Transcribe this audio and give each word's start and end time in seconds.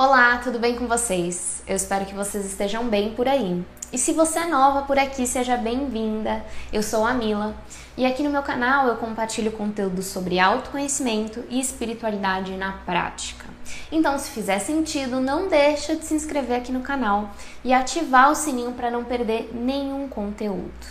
Olá, 0.00 0.38
tudo 0.38 0.60
bem 0.60 0.76
com 0.76 0.86
vocês? 0.86 1.60
Eu 1.66 1.74
espero 1.74 2.06
que 2.06 2.14
vocês 2.14 2.46
estejam 2.46 2.88
bem 2.88 3.14
por 3.14 3.26
aí. 3.26 3.64
E 3.92 3.98
se 3.98 4.12
você 4.12 4.38
é 4.38 4.46
nova 4.46 4.82
por 4.82 4.96
aqui, 4.96 5.26
seja 5.26 5.56
bem-vinda. 5.56 6.40
Eu 6.72 6.84
sou 6.84 7.04
a 7.04 7.12
Mila 7.12 7.56
e 7.96 8.06
aqui 8.06 8.22
no 8.22 8.30
meu 8.30 8.44
canal 8.44 8.86
eu 8.86 8.94
compartilho 8.94 9.50
conteúdo 9.50 10.00
sobre 10.00 10.38
autoconhecimento 10.38 11.42
e 11.50 11.58
espiritualidade 11.58 12.56
na 12.56 12.74
prática. 12.86 13.44
Então, 13.90 14.16
se 14.20 14.30
fizer 14.30 14.60
sentido, 14.60 15.20
não 15.20 15.48
deixa 15.48 15.96
de 15.96 16.04
se 16.04 16.14
inscrever 16.14 16.58
aqui 16.58 16.70
no 16.70 16.82
canal 16.82 17.30
e 17.64 17.72
ativar 17.72 18.30
o 18.30 18.36
sininho 18.36 18.74
para 18.74 18.92
não 18.92 19.02
perder 19.02 19.50
nenhum 19.52 20.06
conteúdo. 20.06 20.86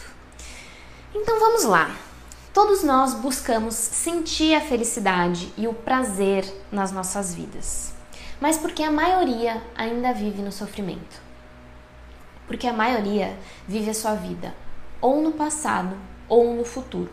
Então 1.16 1.40
vamos 1.40 1.64
lá. 1.64 1.96
Todos 2.54 2.84
nós 2.84 3.14
buscamos 3.14 3.74
sentir 3.74 4.54
a 4.54 4.60
felicidade 4.60 5.50
e 5.56 5.66
o 5.66 5.74
prazer 5.74 6.44
nas 6.70 6.92
nossas 6.92 7.34
vidas 7.34 7.96
mas 8.40 8.58
porque 8.58 8.84
a 8.84 8.92
maioria 8.92 9.62
ainda 9.76 10.14
vive 10.14 10.42
no 10.42 10.52
sofrimento. 10.52 11.22
Porque 12.46 12.68
a 12.68 12.74
maioria 12.74 13.38
vive 13.68 13.90
a 13.90 13.94
sua 13.94 14.14
vida 14.14 14.54
ou 15.02 15.22
no 15.22 15.32
passado 15.32 15.96
ou 16.30 16.54
no 16.54 16.64
futuro, 16.64 17.12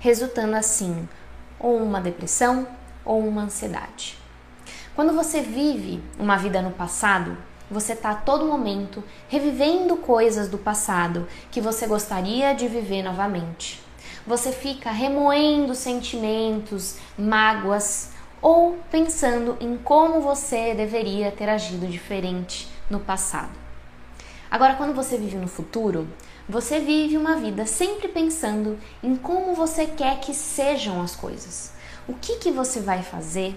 resultando 0.00 0.56
assim 0.56 1.08
ou 1.58 1.82
uma 1.82 2.00
depressão 2.00 2.66
ou 3.04 3.20
uma 3.20 3.42
ansiedade. 3.42 4.18
Quando 4.94 5.12
você 5.12 5.40
vive 5.40 6.02
uma 6.18 6.36
vida 6.36 6.62
no 6.62 6.70
passado, 6.70 7.36
você 7.70 7.94
está 7.94 8.10
a 8.10 8.14
todo 8.14 8.46
momento 8.46 9.02
revivendo 9.28 9.96
coisas 9.96 10.48
do 10.48 10.58
passado 10.58 11.26
que 11.50 11.60
você 11.60 11.86
gostaria 11.86 12.54
de 12.54 12.68
viver 12.68 13.02
novamente. 13.02 13.82
Você 14.26 14.52
fica 14.52 14.90
remoendo 14.90 15.74
sentimentos, 15.74 16.96
mágoas, 17.18 18.10
ou 18.44 18.76
pensando 18.90 19.56
em 19.58 19.78
como 19.78 20.20
você 20.20 20.74
deveria 20.74 21.32
ter 21.32 21.48
agido 21.48 21.86
diferente 21.86 22.68
no 22.90 23.00
passado. 23.00 23.48
Agora, 24.50 24.74
quando 24.74 24.94
você 24.94 25.16
vive 25.16 25.38
no 25.38 25.48
futuro, 25.48 26.06
você 26.46 26.78
vive 26.78 27.16
uma 27.16 27.36
vida 27.36 27.64
sempre 27.64 28.06
pensando 28.06 28.78
em 29.02 29.16
como 29.16 29.54
você 29.54 29.86
quer 29.86 30.20
que 30.20 30.34
sejam 30.34 31.00
as 31.00 31.16
coisas. 31.16 31.72
O 32.06 32.12
que, 32.12 32.36
que 32.36 32.50
você 32.50 32.80
vai 32.80 33.02
fazer? 33.02 33.56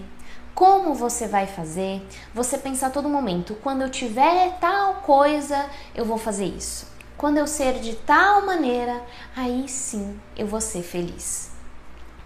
Como 0.54 0.94
você 0.94 1.26
vai 1.26 1.46
fazer? 1.46 2.02
Você 2.32 2.56
pensa 2.56 2.86
a 2.86 2.90
todo 2.90 3.10
momento: 3.10 3.58
quando 3.62 3.82
eu 3.82 3.90
tiver 3.90 4.56
tal 4.58 5.02
coisa, 5.02 5.68
eu 5.94 6.06
vou 6.06 6.16
fazer 6.16 6.46
isso. 6.46 6.86
Quando 7.14 7.36
eu 7.36 7.46
ser 7.46 7.74
de 7.80 7.94
tal 7.94 8.46
maneira, 8.46 9.02
aí 9.36 9.68
sim 9.68 10.18
eu 10.34 10.46
vou 10.46 10.62
ser 10.62 10.82
feliz. 10.82 11.57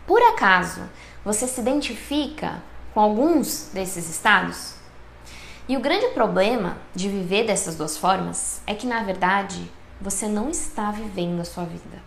Por 0.07 0.21
acaso 0.23 0.83
você 1.25 1.47
se 1.47 1.61
identifica 1.61 2.63
com 2.93 3.01
alguns 3.01 3.71
desses 3.73 4.09
estados? 4.09 4.75
E 5.69 5.77
o 5.77 5.81
grande 5.81 6.09
problema 6.09 6.77
de 6.93 7.09
viver 7.09 7.47
dessas 7.47 7.77
duas 7.77 7.97
formas 7.97 8.61
é 8.67 8.75
que, 8.75 8.87
na 8.87 9.03
verdade, 9.05 9.71
você 10.01 10.27
não 10.27 10.51
está 10.51 10.91
vivendo 10.91 11.41
a 11.41 11.45
sua 11.45 11.65
vida. 11.65 12.03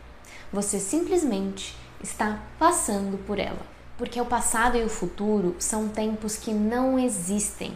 Você 0.52 0.78
simplesmente 0.78 1.76
está 2.04 2.40
passando 2.60 3.18
por 3.26 3.40
ela. 3.40 3.66
Porque 3.98 4.20
o 4.20 4.26
passado 4.26 4.78
e 4.78 4.84
o 4.84 4.90
futuro 4.90 5.56
são 5.58 5.88
tempos 5.88 6.36
que 6.36 6.52
não 6.52 7.00
existem. 7.00 7.74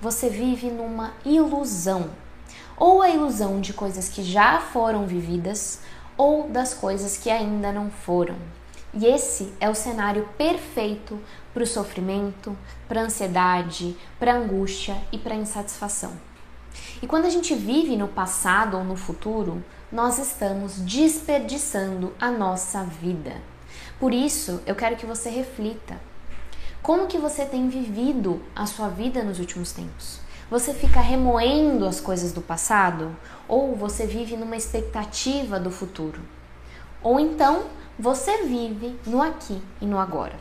Você 0.00 0.28
vive 0.28 0.68
numa 0.68 1.12
ilusão. 1.24 2.10
Ou 2.76 3.00
a 3.00 3.08
ilusão 3.08 3.60
de 3.60 3.72
coisas 3.72 4.08
que 4.08 4.24
já 4.24 4.60
foram 4.60 5.06
vividas, 5.06 5.80
ou 6.16 6.48
das 6.48 6.74
coisas 6.74 7.16
que 7.16 7.30
ainda 7.30 7.70
não 7.70 7.88
foram. 7.88 8.34
E 8.92 9.06
esse 9.06 9.52
é 9.60 9.70
o 9.70 9.74
cenário 9.74 10.28
perfeito 10.36 11.18
para 11.54 11.62
o 11.62 11.66
sofrimento, 11.66 12.56
para 12.88 13.00
a 13.00 13.04
ansiedade, 13.04 13.96
para 14.18 14.32
a 14.32 14.36
angústia 14.36 14.96
e 15.12 15.18
para 15.18 15.34
a 15.34 15.38
insatisfação. 15.38 16.12
E 17.00 17.06
quando 17.06 17.24
a 17.24 17.30
gente 17.30 17.54
vive 17.54 17.96
no 17.96 18.08
passado 18.08 18.76
ou 18.76 18.84
no 18.84 18.96
futuro, 18.96 19.64
nós 19.92 20.18
estamos 20.18 20.80
desperdiçando 20.80 22.12
a 22.20 22.30
nossa 22.30 22.82
vida. 22.82 23.40
Por 23.98 24.12
isso, 24.12 24.60
eu 24.66 24.74
quero 24.74 24.96
que 24.96 25.06
você 25.06 25.30
reflita. 25.30 26.00
Como 26.82 27.06
que 27.06 27.18
você 27.18 27.44
tem 27.44 27.68
vivido 27.68 28.42
a 28.56 28.66
sua 28.66 28.88
vida 28.88 29.22
nos 29.22 29.38
últimos 29.38 29.72
tempos? 29.72 30.20
Você 30.50 30.74
fica 30.74 31.00
remoendo 31.00 31.86
as 31.86 32.00
coisas 32.00 32.32
do 32.32 32.40
passado 32.40 33.16
ou 33.46 33.76
você 33.76 34.04
vive 34.06 34.36
numa 34.36 34.56
expectativa 34.56 35.60
do 35.60 35.70
futuro? 35.70 36.20
Ou 37.02 37.18
então, 37.18 37.64
você 37.98 38.44
vive 38.44 38.98
no 39.06 39.20
aqui 39.20 39.60
e 39.80 39.86
no 39.86 39.98
agora. 39.98 40.38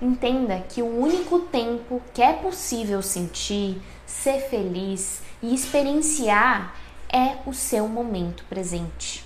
Entenda 0.00 0.60
que 0.60 0.80
o 0.80 1.00
único 1.00 1.40
tempo 1.40 2.00
que 2.14 2.22
é 2.22 2.32
possível 2.32 3.02
sentir, 3.02 3.80
ser 4.06 4.40
feliz 4.48 5.22
e 5.42 5.52
experienciar 5.52 6.74
é 7.08 7.36
o 7.46 7.52
seu 7.52 7.88
momento 7.88 8.44
presente. 8.48 9.24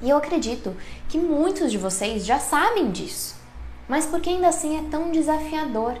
E 0.00 0.08
eu 0.08 0.16
acredito 0.16 0.74
que 1.08 1.18
muitos 1.18 1.70
de 1.70 1.78
vocês 1.78 2.24
já 2.24 2.38
sabem 2.38 2.90
disso, 2.90 3.36
mas 3.88 4.06
por 4.06 4.20
que 4.20 4.30
ainda 4.30 4.48
assim 4.48 4.78
é 4.78 4.90
tão 4.90 5.10
desafiador 5.10 5.96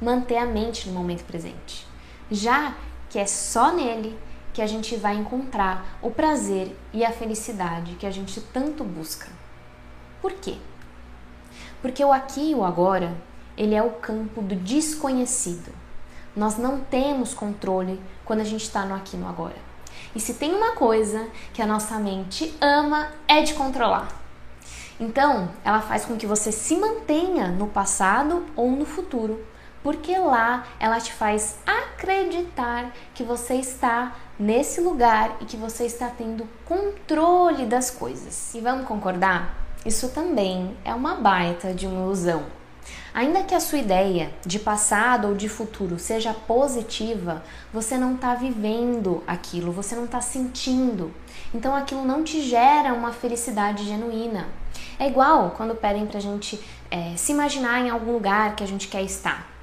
manter 0.00 0.38
a 0.38 0.46
mente 0.46 0.88
no 0.88 0.94
momento 0.94 1.24
presente? 1.24 1.86
Já 2.30 2.74
que 3.10 3.18
é 3.18 3.26
só 3.26 3.72
nele 3.72 4.18
que 4.54 4.62
a 4.62 4.66
gente 4.66 4.94
vai 4.96 5.16
encontrar 5.16 5.98
o 6.00 6.10
prazer 6.10 6.74
e 6.92 7.04
a 7.04 7.10
felicidade 7.10 7.96
que 7.96 8.06
a 8.06 8.10
gente 8.10 8.40
tanto 8.40 8.84
busca. 8.84 9.28
Por 10.22 10.32
quê? 10.32 10.56
Porque 11.82 12.02
o 12.02 12.12
aqui 12.12 12.52
e 12.52 12.54
o 12.54 12.64
agora, 12.64 13.14
ele 13.58 13.74
é 13.74 13.82
o 13.82 13.90
campo 13.90 14.40
do 14.40 14.54
desconhecido. 14.54 15.72
Nós 16.34 16.56
não 16.56 16.80
temos 16.80 17.34
controle 17.34 18.00
quando 18.24 18.40
a 18.40 18.44
gente 18.44 18.62
está 18.62 18.86
no 18.86 18.94
aqui 18.94 19.16
e 19.16 19.20
no 19.20 19.28
agora. 19.28 19.56
E 20.14 20.20
se 20.20 20.34
tem 20.34 20.54
uma 20.54 20.72
coisa 20.72 21.28
que 21.52 21.60
a 21.60 21.66
nossa 21.66 21.98
mente 21.98 22.56
ama 22.60 23.08
é 23.26 23.42
de 23.42 23.54
controlar. 23.54 24.08
Então, 24.98 25.50
ela 25.64 25.80
faz 25.80 26.04
com 26.04 26.16
que 26.16 26.26
você 26.26 26.52
se 26.52 26.76
mantenha 26.76 27.48
no 27.48 27.66
passado 27.66 28.46
ou 28.54 28.70
no 28.70 28.84
futuro, 28.84 29.44
porque 29.84 30.18
lá 30.18 30.64
ela 30.80 30.98
te 30.98 31.12
faz 31.12 31.58
acreditar 31.66 32.90
que 33.14 33.22
você 33.22 33.56
está 33.56 34.16
nesse 34.38 34.80
lugar 34.80 35.36
e 35.42 35.44
que 35.44 35.58
você 35.58 35.84
está 35.84 36.08
tendo 36.08 36.48
controle 36.64 37.66
das 37.66 37.90
coisas. 37.90 38.54
E 38.54 38.60
vamos 38.60 38.88
concordar? 38.88 39.54
Isso 39.84 40.08
também 40.08 40.74
é 40.86 40.94
uma 40.94 41.16
baita 41.16 41.74
de 41.74 41.86
uma 41.86 42.02
ilusão. 42.02 42.44
Ainda 43.12 43.42
que 43.42 43.54
a 43.54 43.60
sua 43.60 43.78
ideia 43.78 44.32
de 44.44 44.58
passado 44.58 45.28
ou 45.28 45.34
de 45.34 45.48
futuro 45.48 45.98
seja 45.98 46.32
positiva, 46.32 47.44
você 47.72 47.98
não 47.98 48.14
está 48.14 48.34
vivendo 48.34 49.22
aquilo, 49.26 49.70
você 49.70 49.94
não 49.94 50.06
está 50.06 50.20
sentindo. 50.20 51.12
Então 51.54 51.76
aquilo 51.76 52.04
não 52.04 52.24
te 52.24 52.40
gera 52.40 52.94
uma 52.94 53.12
felicidade 53.12 53.84
genuína. 53.84 54.48
É 54.98 55.06
igual 55.06 55.52
quando 55.56 55.74
pedem 55.74 56.06
para 56.06 56.18
a 56.18 56.22
gente 56.22 56.58
é, 56.90 57.14
se 57.16 57.32
imaginar 57.32 57.80
em 57.80 57.90
algum 57.90 58.12
lugar 58.12 58.56
que 58.56 58.64
a 58.64 58.66
gente 58.66 58.88
quer 58.88 59.02
estar. 59.02 59.53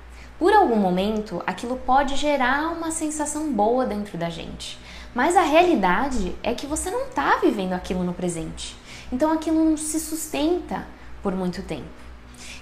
Por 0.42 0.54
algum 0.54 0.76
momento, 0.76 1.40
aquilo 1.46 1.78
pode 1.78 2.16
gerar 2.16 2.70
uma 2.76 2.90
sensação 2.90 3.54
boa 3.54 3.86
dentro 3.86 4.18
da 4.18 4.28
gente, 4.28 4.76
mas 5.14 5.38
a 5.38 5.44
realidade 5.44 6.36
é 6.42 6.56
que 6.56 6.66
você 6.66 6.90
não 6.90 7.10
está 7.10 7.38
vivendo 7.38 7.74
aquilo 7.74 8.04
no 8.04 8.12
presente. 8.12 8.76
Então 9.12 9.32
aquilo 9.32 9.64
não 9.64 9.78
se 9.78 10.00
sustenta 10.00 10.88
por 11.22 11.36
muito 11.36 11.62
tempo. 11.62 11.86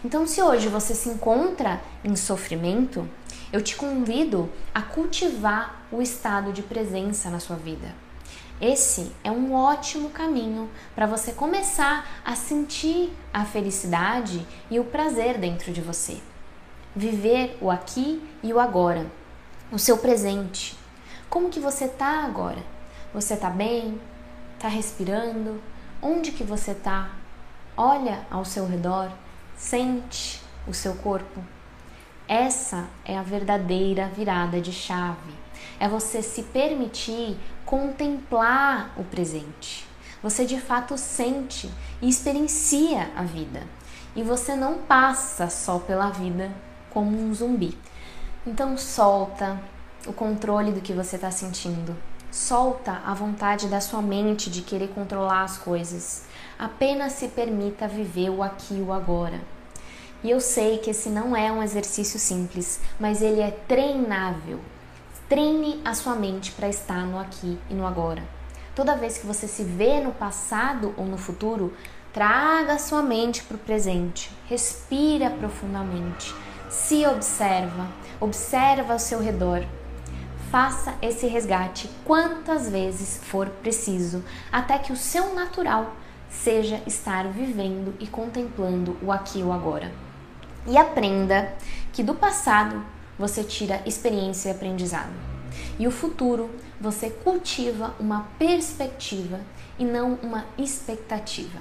Então, 0.04 0.28
se 0.28 0.42
hoje 0.42 0.68
você 0.68 0.94
se 0.94 1.08
encontra 1.08 1.82
em 2.04 2.18
sofrimento, 2.18 3.08
eu 3.50 3.62
te 3.62 3.78
convido 3.78 4.52
a 4.76 4.82
cultivar 4.82 5.88
o 5.90 6.02
estado 6.02 6.52
de 6.52 6.62
presença 6.62 7.30
na 7.30 7.40
sua 7.40 7.56
vida. 7.56 7.96
Esse 8.60 9.14
é 9.24 9.32
um 9.32 9.54
ótimo 9.54 10.10
caminho 10.10 10.70
para 10.94 11.08
você 11.08 11.32
começar 11.32 12.06
a 12.26 12.36
sentir 12.36 13.10
a 13.34 13.46
felicidade 13.46 14.46
e 14.70 14.82
o 14.82 14.84
prazer 14.84 15.38
dentro 15.38 15.72
de 15.72 15.80
você. 15.80 16.18
Viver 16.96 17.58
o 17.62 17.70
aqui 17.70 18.22
e 18.42 18.52
o 18.52 18.60
agora, 18.60 19.06
o 19.72 19.78
seu 19.78 19.98
presente. 19.98 20.78
Como 21.30 21.50
que 21.50 21.60
você 21.60 21.88
tá 21.88 22.24
agora? 22.24 22.64
Você 23.14 23.38
tá 23.38 23.50
bem? 23.50 24.02
Tá 24.58 24.68
respirando? 24.68 25.62
Onde 26.02 26.32
que 26.32 26.44
você 26.44 26.72
está? 26.72 27.12
Olha 27.78 28.26
ao 28.32 28.44
seu 28.44 28.66
redor, 28.66 29.12
sente 29.56 30.42
o 30.68 30.74
seu 30.74 30.96
corpo. 30.96 31.42
Essa 32.28 32.88
é 33.06 33.18
a 33.18 33.24
verdadeira 33.24 34.08
virada 34.08 34.60
de 34.60 34.72
chave. 34.72 35.34
É 35.80 35.88
você 35.88 36.22
se 36.22 36.44
permitir 36.44 37.38
contemplar 37.66 38.94
o 38.98 39.04
presente. 39.04 39.88
Você 40.22 40.46
de 40.46 40.60
fato 40.60 40.98
sente 40.98 41.70
e 42.02 42.10
experiencia 42.10 43.12
a 43.16 43.24
vida. 43.24 43.64
E 44.16 44.24
você 44.24 44.56
não 44.56 44.80
passa 44.80 45.50
só 45.50 45.80
pela 45.80 46.10
vida 46.10 46.52
como 46.90 47.18
um 47.18 47.34
zumbi. 47.34 47.78
Então 48.46 48.78
solta 48.78 49.60
o 50.08 50.14
controle 50.14 50.72
do 50.72 50.82
que 50.82 50.94
você 50.94 51.16
está 51.16 51.32
sentindo. 51.32 51.96
Solta 52.32 53.02
a 53.06 53.14
vontade 53.14 53.68
da 53.68 53.82
sua 53.82 54.02
mente 54.02 54.50
de 54.50 54.62
querer 54.62 54.90
controlar 54.90 55.44
as 55.44 55.58
coisas. 55.58 56.24
Apenas 56.58 57.14
se 57.14 57.28
permita 57.30 57.88
viver 57.88 58.30
o 58.30 58.44
aqui 58.44 58.76
e 58.76 58.82
o 58.82 58.94
agora. 58.94 59.40
E 60.24 60.30
eu 60.30 60.42
sei 60.42 60.78
que 60.78 60.90
esse 60.90 61.10
não 61.10 61.36
é 61.36 61.52
um 61.52 61.64
exercício 61.64 62.20
simples, 62.20 62.80
mas 63.00 63.22
ele 63.22 63.42
é 63.42 63.52
treinável. 63.52 64.60
Treine 65.30 65.82
a 65.86 65.94
sua 65.94 66.16
mente 66.16 66.52
para 66.52 66.68
estar 66.68 67.06
no 67.06 67.20
aqui 67.20 67.58
e 67.70 67.74
no 67.74 67.86
agora. 67.86 68.24
Toda 68.76 68.96
vez 68.96 69.18
que 69.18 69.28
você 69.28 69.48
se 69.48 69.64
vê 69.64 70.00
no 70.00 70.12
passado 70.12 70.94
ou 70.98 71.06
no 71.06 71.18
futuro, 71.18 71.74
traga 72.14 72.74
a 72.74 72.80
sua 72.80 73.02
mente 73.02 73.44
para 73.44 73.56
o 73.56 73.60
presente. 73.60 74.32
Respira 74.48 75.30
profundamente. 75.30 76.34
Se 76.70 77.04
observa, 77.08 77.88
observa 78.20 78.94
ao 78.94 79.00
seu 79.00 79.20
redor. 79.20 79.66
Faça 80.52 80.94
esse 81.02 81.26
resgate 81.26 81.90
quantas 82.06 82.70
vezes 82.70 83.20
for 83.24 83.50
preciso, 83.50 84.24
até 84.52 84.78
que 84.78 84.94
o 84.94 84.96
seu 84.96 85.34
natural 85.34 85.96
seja 86.30 86.80
estar 86.86 87.28
vivendo 87.28 87.96
e 88.00 88.06
contemplando 88.06 88.96
o 89.02 89.12
aqui 89.12 89.40
e 89.40 89.44
o 89.44 89.52
agora. 89.52 89.92
E 90.68 90.78
aprenda 90.78 91.52
que 91.92 92.04
do 92.04 92.14
passado 92.14 92.86
você 93.18 93.44
tira 93.44 93.82
experiência 93.88 94.50
e 94.50 94.52
aprendizado. 94.52 95.14
E 95.80 95.88
o 95.88 95.92
futuro 95.92 96.52
você 96.80 97.10
cultiva 97.10 97.96
uma 98.00 98.28
perspectiva 98.38 99.40
e 99.80 99.84
não 99.84 100.20
uma 100.22 100.46
expectativa. 100.56 101.60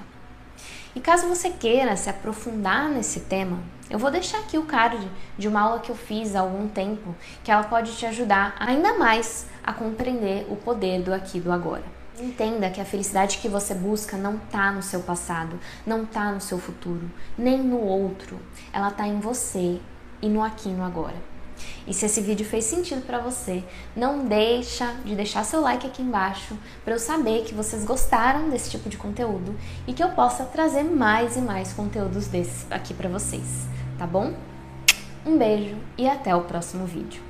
E 0.95 0.99
caso 0.99 1.27
você 1.27 1.51
queira 1.51 1.95
se 1.95 2.09
aprofundar 2.09 2.89
nesse 2.89 3.21
tema, 3.21 3.59
eu 3.89 3.99
vou 3.99 4.09
deixar 4.09 4.39
aqui 4.39 4.57
o 4.57 4.65
card 4.65 5.09
de 5.37 5.47
uma 5.47 5.61
aula 5.61 5.79
que 5.79 5.91
eu 5.91 5.95
fiz 5.95 6.35
há 6.35 6.39
algum 6.39 6.67
tempo, 6.67 7.15
que 7.43 7.51
ela 7.51 7.63
pode 7.63 7.95
te 7.95 8.05
ajudar 8.07 8.55
ainda 8.59 8.97
mais 8.97 9.45
a 9.63 9.71
compreender 9.71 10.47
o 10.49 10.55
poder 10.55 11.01
do 11.01 11.13
aqui 11.13 11.39
do 11.39 11.51
agora. 11.51 11.83
Entenda 12.19 12.69
que 12.69 12.81
a 12.81 12.85
felicidade 12.85 13.37
que 13.37 13.47
você 13.47 13.73
busca 13.73 14.17
não 14.17 14.35
está 14.35 14.71
no 14.71 14.81
seu 14.81 15.01
passado, 15.01 15.59
não 15.85 16.03
está 16.03 16.31
no 16.31 16.41
seu 16.41 16.57
futuro, 16.57 17.09
nem 17.37 17.57
no 17.59 17.79
outro. 17.79 18.39
Ela 18.73 18.89
está 18.89 19.07
em 19.07 19.19
você 19.19 19.79
e 20.21 20.27
no 20.27 20.43
aqui 20.43 20.69
e 20.69 20.73
no 20.73 20.83
agora. 20.83 21.15
E 21.87 21.93
se 21.93 22.05
esse 22.05 22.21
vídeo 22.21 22.45
fez 22.45 22.65
sentido 22.65 23.01
para 23.05 23.19
você, 23.19 23.63
não 23.95 24.25
deixa 24.25 24.93
de 25.05 25.15
deixar 25.15 25.43
seu 25.43 25.61
like 25.61 25.85
aqui 25.85 26.01
embaixo 26.01 26.57
para 26.83 26.93
eu 26.93 26.99
saber 26.99 27.43
que 27.43 27.53
vocês 27.53 27.83
gostaram 27.83 28.49
desse 28.49 28.69
tipo 28.69 28.89
de 28.89 28.97
conteúdo 28.97 29.55
e 29.87 29.93
que 29.93 30.03
eu 30.03 30.09
possa 30.09 30.45
trazer 30.45 30.83
mais 30.83 31.35
e 31.35 31.41
mais 31.41 31.73
conteúdos 31.73 32.27
desses 32.27 32.71
aqui 32.71 32.93
para 32.93 33.09
vocês, 33.09 33.67
tá 33.97 34.05
bom? 34.05 34.33
Um 35.25 35.37
beijo 35.37 35.75
e 35.97 36.07
até 36.07 36.35
o 36.35 36.41
próximo 36.41 36.85
vídeo. 36.85 37.28